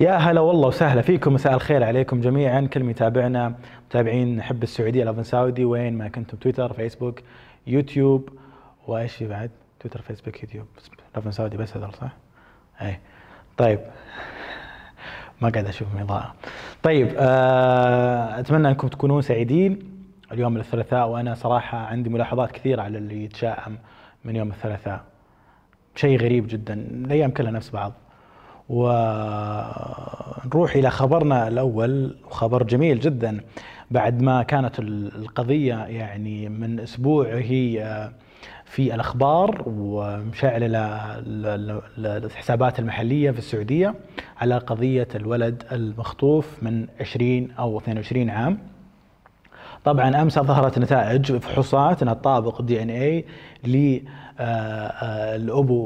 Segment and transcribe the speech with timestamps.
[0.00, 1.34] يا هلا والله وسهلا فيكم.
[1.34, 2.60] مساء الخير عليكم جميعا.
[2.60, 3.54] كل يتابعنا
[3.86, 7.20] متابعين نحب السعودية Lovin Saudi وين ما كنتم تويتر فيسبوك
[7.66, 8.28] يوتيوب
[8.86, 9.50] وإيش في بعد؟
[9.80, 10.66] تويتر فيسبوك يوتيوب.
[11.12, 12.10] Lovin Saudi بس هذول صح؟
[12.82, 12.98] اي
[13.56, 13.80] طيب.
[15.40, 16.34] ما قاعد أشوف اضاءه
[16.82, 19.78] طيب آه، أتمنى أنكم تكونون سعيدين.
[20.32, 23.78] اليوم الثلاثاء وأنا صراحة عندي ملاحظات كثيرة على اللي يتشائم
[24.24, 25.04] من يوم الثلاثاء.
[25.94, 26.74] شيء غريب جدا.
[26.74, 27.92] الأيام كلها نفس بعض.
[28.70, 33.40] ونروح إلى خبرنا الأول وخبر جميل جدا.
[33.90, 38.10] بعد ما كانت القضية يعني من أسبوع هي
[38.64, 40.66] في الأخبار ومشعله
[41.98, 43.94] الحسابات المحلية في السعودية
[44.40, 48.58] على قضية الولد المخطوف من 20 أو 22 عام.
[49.84, 53.24] طبعا أمس ظهرت نتائج فحوصات إنها تطابق دي إن اي
[53.64, 54.02] للابو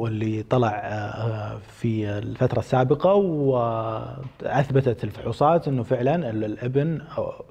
[0.07, 7.01] اللي طلع آه، في الفترة السابقة وأثبتت الفحوصات إنه فعلا الابن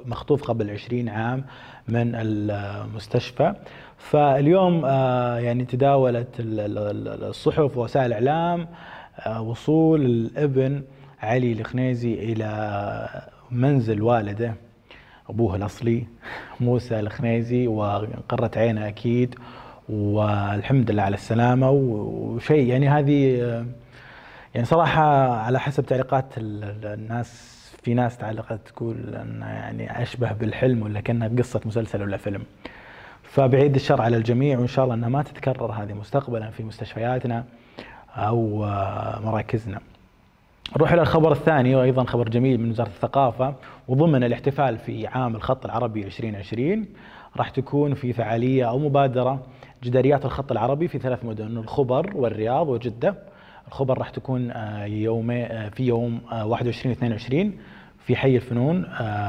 [0.06, 1.44] مخطوف قبل 20 عام
[1.88, 3.54] من المستشفى.
[3.98, 8.68] فاليوم آه، يعني تداولت الصحف ووسائل الإعلام
[9.20, 10.84] آه، وصول الابن
[11.22, 13.08] علي الخنيزي إلى
[13.52, 14.54] منزل والده.
[15.30, 16.06] أبوه الأصلي
[16.60, 19.36] موسى الخنيزي وقرت عينه أكيد
[19.90, 23.38] والحمد لله على السلامة وشيء يعني هذه
[24.56, 31.02] يعني صراحة على حسب تعليقات الناس في ناس تعلقت تقول انه يعني أشبه بالحلم ولا
[31.02, 32.44] كأنها قصه مسلسل ولا فيلم.
[33.24, 37.46] فبعيد الشر على الجميع وإن شاء الله إنها ما تتكرر هذه مستقبلا في مستشفياتنا
[38.16, 38.58] أو
[39.24, 39.80] مراكزنا.
[40.78, 43.56] نروح إلى الخبر الثاني وأيضا خبر جميل من وزارة الثقافة
[43.88, 46.86] وضمن الاحتفال في عام الخط العربي 2020
[47.38, 49.42] راح تكون في فعالية أو مبادرة
[49.84, 53.16] جداريات الخط العربي في ثلاث مدن الخبر والرياض وجدة.
[53.68, 57.58] الخبر راح تكون آه، يوم آه، في يوم 21 آه، 22
[58.06, 58.84] في حي الفنون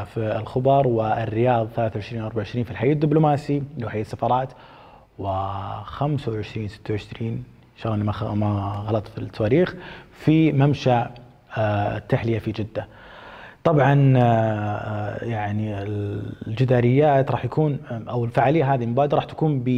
[0.05, 4.53] في الخبر والرياض 23 24 في الحي الدبلوماسي اللي هو حي السفارات
[5.19, 5.27] و
[5.85, 7.43] 25 26 ان
[7.77, 9.75] شاء الله ما غلط في التواريخ
[10.13, 11.05] في ممشى
[11.59, 12.89] التحلية في جدة.
[13.65, 13.95] طبعا
[15.23, 17.79] يعني الجداريات راح يكون
[18.09, 19.69] أو الفعالية هذه المبادره راح تكون ب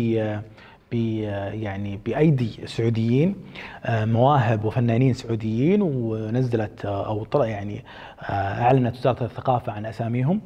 [0.93, 3.37] يعني بأيدي سعوديين
[3.85, 7.85] آه، مواهب وفنانين سعوديين ونزلت آه، أو يعني
[8.21, 10.41] آه، أعلنت وزارة الثقافة عن أساميهم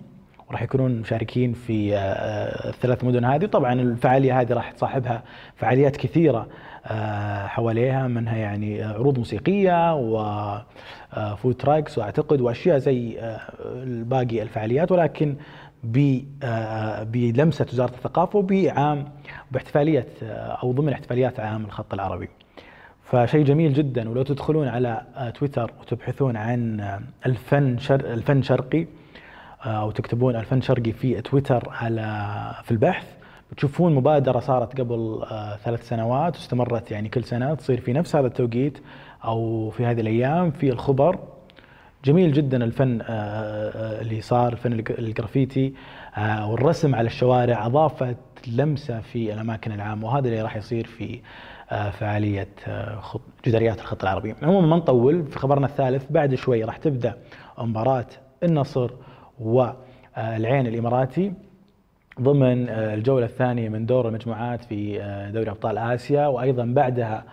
[0.50, 1.96] وراح يكونون مشاركين في
[2.68, 3.46] الثلاث مدن هذه.
[3.46, 5.22] طبعا الفعالية هذه راح تصاحبها
[5.56, 6.46] فعاليات كثيرة
[7.46, 13.18] حواليها منها يعني عروض موسيقية وفود تراكس وأعتقد وأشياء زي
[13.84, 14.92] باقي الفعاليات.
[14.92, 15.36] ولكن
[17.04, 19.04] بلمسة وزارة الثقافة وبعام
[19.50, 20.06] باحتفالية
[20.62, 22.28] أو ضمن احتفاليات عام الخط العربي.
[23.04, 24.10] فشيء جميل جدا.
[24.10, 25.02] ولو تدخلون على
[25.34, 26.80] تويتر وتبحثون عن
[27.26, 28.86] الفن شر الفن شرقي
[29.64, 32.30] أو تكتبون الفن شرقي في تويتر على
[32.64, 33.06] في البحث
[33.52, 35.26] بتشوفون مبادرة صارت قبل
[35.64, 38.78] ثلاث سنوات واستمرت يعني كل سنة تصير في نفس هذا التوقيت
[39.24, 41.18] أو في هذه الأيام في الخبر
[42.04, 45.74] جميل جدا الفن آه، آه، اللي صار فن الجرافيتي
[46.16, 48.16] آه، والرسم على الشوارع أضافت
[48.46, 51.20] لمسة في الأماكن العامة وهذا اللي راح يصير في
[51.70, 52.48] فعالية
[53.46, 54.34] جداريات الخط العربي.
[54.42, 57.16] عموما ما نطول في خبرنا الثالث بعد شوي راح تبدأ
[57.58, 58.06] مباراة
[58.42, 58.90] النصر
[59.40, 61.32] والعين الإماراتي
[62.20, 64.98] ضمن الجولة الثانية من دور المجموعات في
[65.34, 67.24] دوري أبطال آسيا وأيضا بعدها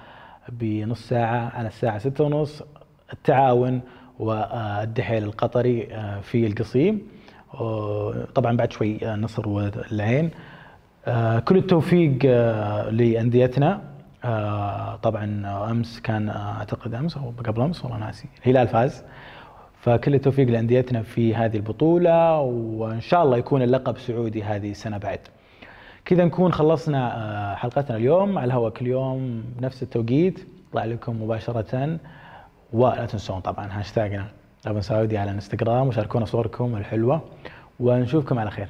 [0.50, 2.64] بنص ساعة على الساعة 6:30
[3.14, 3.82] التعاون
[4.20, 7.02] والدحيل القطري آه، في القصيم.
[8.36, 10.32] طبعا بعد شوي النصر آه، والعين.
[11.06, 12.26] آه، كل التوفيق
[12.92, 13.82] لأنديتنا.
[15.04, 18.28] طبعا أمس كان أعتقد أمس أو قبل أمس والله ناسي.
[18.46, 19.04] الهلال فاز.
[19.88, 25.20] فكل التوفيق لأنديتنا في هذه البطولة وإن شاء الله يكون اللقب سعودي هذه السنة بعد.
[26.06, 30.48] كذا نكون خلصنا حلقتنا اليوم على الهواء كل يوم بنفس التوقيت.
[30.70, 32.00] يطلع لكم مباشرة.
[32.74, 34.26] ولا تنسون طبعا هاشتاجنا
[34.66, 37.22] لبن سعودي على الانستغرام وشاركونا صوركم الحلوة.
[37.80, 38.68] ونشوفكم على خير.